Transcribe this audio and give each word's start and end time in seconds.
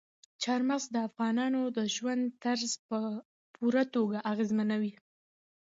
چار 0.43 0.61
مغز 0.69 0.85
د 0.93 0.97
افغانانو 1.07 1.61
د 1.77 1.79
ژوند 1.95 2.23
طرز 2.43 2.71
په 2.87 2.99
پوره 3.53 3.83
توګه 3.95 4.17
اغېزمنوي. 4.31 4.93